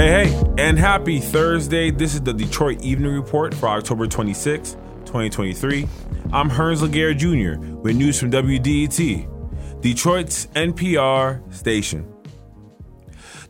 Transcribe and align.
Hey, 0.00 0.28
hey, 0.28 0.44
and 0.56 0.78
happy 0.78 1.20
Thursday. 1.20 1.90
This 1.90 2.14
is 2.14 2.22
the 2.22 2.32
Detroit 2.32 2.80
Evening 2.80 3.12
Report 3.12 3.52
for 3.52 3.68
October 3.68 4.06
26, 4.06 4.72
2023. 5.04 5.86
I'm 6.32 6.48
Hernz 6.48 6.80
Laguerre 6.80 7.12
Jr. 7.12 7.60
with 7.60 7.96
news 7.96 8.18
from 8.18 8.30
WDET, 8.30 9.82
Detroit's 9.82 10.46
NPR 10.54 11.54
station. 11.54 12.10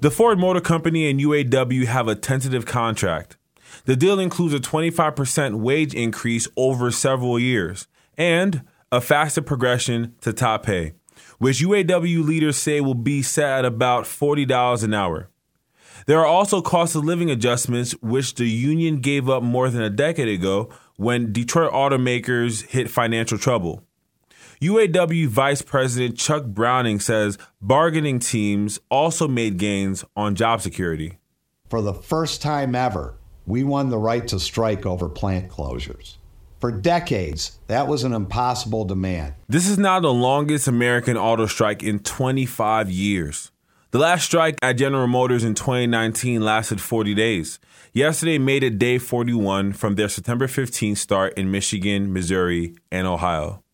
The 0.00 0.10
Ford 0.10 0.40
Motor 0.40 0.60
Company 0.60 1.08
and 1.08 1.20
UAW 1.20 1.84
have 1.84 2.08
a 2.08 2.16
tentative 2.16 2.66
contract. 2.66 3.36
The 3.84 3.94
deal 3.94 4.18
includes 4.18 4.52
a 4.52 4.58
25% 4.58 5.60
wage 5.60 5.94
increase 5.94 6.48
over 6.56 6.90
several 6.90 7.38
years 7.38 7.86
and 8.18 8.64
a 8.90 9.00
faster 9.00 9.40
progression 9.40 10.16
to 10.22 10.32
top 10.32 10.64
pay, 10.64 10.94
which 11.38 11.62
UAW 11.62 12.26
leaders 12.26 12.56
say 12.56 12.80
will 12.80 12.94
be 12.94 13.22
set 13.22 13.60
at 13.60 13.64
about 13.64 14.02
$40 14.02 14.82
an 14.82 14.94
hour. 14.94 15.30
There 16.06 16.20
are 16.20 16.26
also 16.26 16.62
cost 16.62 16.94
of 16.94 17.04
living 17.04 17.30
adjustments, 17.30 17.92
which 18.00 18.34
the 18.34 18.48
union 18.48 19.00
gave 19.00 19.28
up 19.28 19.42
more 19.42 19.68
than 19.70 19.82
a 19.82 19.90
decade 19.90 20.28
ago 20.28 20.70
when 20.96 21.32
Detroit 21.32 21.72
automakers 21.72 22.66
hit 22.66 22.90
financial 22.90 23.38
trouble. 23.38 23.84
UAW 24.60 25.26
Vice 25.26 25.62
President 25.62 26.18
Chuck 26.18 26.44
Browning 26.44 27.00
says 27.00 27.38
bargaining 27.62 28.18
teams 28.18 28.78
also 28.90 29.26
made 29.26 29.56
gains 29.56 30.04
on 30.14 30.34
job 30.34 30.60
security. 30.60 31.18
For 31.70 31.80
the 31.80 31.94
first 31.94 32.42
time 32.42 32.74
ever, 32.74 33.14
we 33.46 33.64
won 33.64 33.88
the 33.88 33.98
right 33.98 34.26
to 34.28 34.38
strike 34.38 34.84
over 34.84 35.08
plant 35.08 35.48
closures. 35.48 36.16
For 36.60 36.70
decades, 36.70 37.58
that 37.68 37.88
was 37.88 38.04
an 38.04 38.12
impossible 38.12 38.84
demand. 38.84 39.32
This 39.48 39.66
is 39.66 39.78
now 39.78 39.98
the 39.98 40.12
longest 40.12 40.68
American 40.68 41.16
auto 41.16 41.46
strike 41.46 41.82
in 41.82 42.00
25 42.00 42.90
years. 42.90 43.50
The 43.92 43.98
last 43.98 44.24
strike 44.24 44.56
at 44.62 44.74
General 44.74 45.08
Motors 45.08 45.42
in 45.42 45.56
2019 45.56 46.42
lasted 46.42 46.80
40 46.80 47.12
days. 47.12 47.58
Yesterday 47.92 48.38
made 48.38 48.62
it 48.62 48.78
day 48.78 48.98
41 48.98 49.72
from 49.72 49.96
their 49.96 50.08
September 50.08 50.46
15 50.46 50.94
start 50.94 51.34
in 51.36 51.50
Michigan, 51.50 52.12
Missouri, 52.12 52.76
and 52.92 53.08
Ohio. 53.08 53.64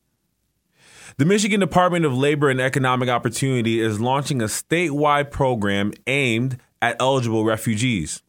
The 1.18 1.26
Michigan 1.26 1.60
Department 1.60 2.06
of 2.06 2.16
Labor 2.16 2.48
and 2.48 2.62
Economic 2.62 3.10
Opportunity 3.10 3.78
is 3.78 4.00
launching 4.00 4.40
a 4.40 4.46
statewide 4.46 5.30
program 5.30 5.92
aimed 6.06 6.58
at 6.80 6.96
eligible 6.98 7.44
refugees. 7.44 8.22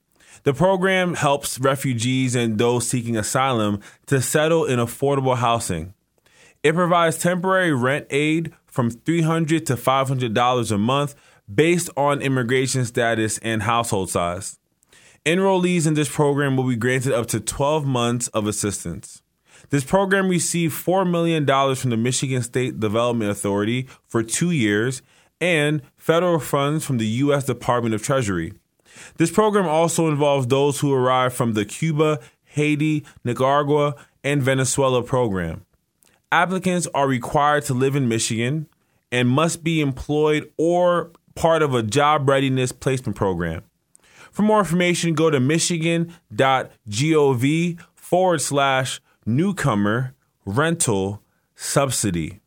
The 0.44 0.54
program 0.54 1.14
helps 1.14 1.58
refugees 1.58 2.36
and 2.36 2.58
those 2.58 2.86
seeking 2.86 3.16
asylum 3.16 3.80
to 4.08 4.22
settle 4.22 4.66
in 4.66 4.80
affordable 4.80 5.38
housing. 5.38 5.94
It 6.64 6.76
provides 6.76 7.18
temporary 7.18 7.72
rent 7.74 8.08
aid 8.10 8.54
from 8.66 8.90
300 8.90 9.66
to 9.68 9.76
$500 9.76 10.72
a 10.72 10.78
month 10.78 11.16
based 11.54 11.90
on 11.96 12.22
immigration 12.22 12.86
status 12.86 13.38
and 13.40 13.64
household 13.64 14.10
size. 14.10 14.60
Enrollees 15.26 15.86
in 15.86 15.94
this 15.94 16.10
program 16.10 16.56
will 16.56 16.68
be 16.68 16.76
granted 16.76 17.14
up 17.14 17.28
to 17.28 17.40
12 17.40 17.86
months 17.86 18.28
of 18.30 18.48
assistance. 18.48 19.22
This 19.70 19.84
program 19.84 20.30
received 20.30 20.74
$4 20.74 21.10
million 21.10 21.46
from 21.76 21.90
the 21.90 21.98
Michigan 21.98 22.42
State 22.42 22.80
Development 22.80 23.30
Authority 23.30 23.88
for 24.08 24.24
two 24.24 24.52
years 24.52 25.02
and 25.42 25.82
federal 25.98 26.40
funds 26.40 26.86
from 26.86 26.98
the 26.98 27.08
U.S. 27.08 27.46
Department 27.46 27.94
of 27.94 28.02
Treasury. 28.02 28.54
This 29.18 29.32
program 29.32 29.68
also 29.68 30.08
involves 30.08 30.48
those 30.48 30.80
who 30.80 30.94
arrive 30.94 31.34
from 31.34 31.54
the 31.54 31.66
Cuba, 31.66 32.20
Haiti, 32.46 33.06
Nicaragua, 33.24 33.96
and 34.24 34.42
Venezuela 34.42 35.04
program. 35.04 35.66
Applicants 36.32 36.88
are 36.94 37.08
required 37.08 37.64
to 37.66 37.74
live 37.74 37.96
in 37.96 38.08
Michigan 38.08 38.68
and 39.12 39.30
must 39.30 39.64
be 39.64 39.82
employed 39.82 40.52
or 40.58 41.12
part 41.38 41.62
of 41.62 41.74
a 41.74 41.84
job 41.84 42.28
readiness 42.28 42.74
placement 42.74 43.16
program. 43.16 43.64
For 44.32 44.42
more 44.42 44.60
information, 44.60 45.14
go 45.14 45.30
to 45.30 45.40
michigan.gov 45.40 46.12
forward 47.96 48.42
slash 48.42 49.00
newcomer 49.26 50.16
rental 50.46 51.22
subsidy. 51.56 52.42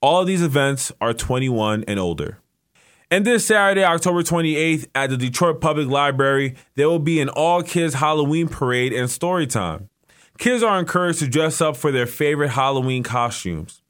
All 0.00 0.24
these 0.24 0.42
events 0.42 0.92
are 1.00 1.12
21 1.12 1.84
and 1.88 1.98
older. 1.98 2.38
And 3.10 3.24
this 3.24 3.46
Saturday, 3.46 3.84
October 3.84 4.22
28th, 4.22 4.86
at 4.94 5.10
the 5.10 5.16
Detroit 5.16 5.60
Public 5.60 5.88
Library, 5.88 6.54
there 6.74 6.88
will 6.88 6.98
be 6.98 7.20
an 7.20 7.28
all 7.30 7.62
kids 7.62 7.94
Halloween 7.94 8.48
parade 8.48 8.92
and 8.92 9.10
story 9.10 9.46
time. 9.46 9.88
Kids 10.38 10.62
are 10.62 10.78
encouraged 10.78 11.18
to 11.20 11.26
dress 11.26 11.60
up 11.60 11.76
for 11.76 11.90
their 11.90 12.06
favorite 12.06 12.50
Halloween 12.50 13.02
costumes. 13.02 13.82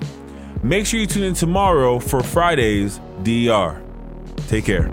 Make 0.63 0.85
sure 0.85 0.99
you 0.99 1.07
tune 1.07 1.23
in 1.23 1.33
tomorrow 1.33 1.99
for 1.99 2.21
Friday's 2.21 2.99
DER. 3.23 3.81
Take 4.47 4.65
care. 4.65 4.89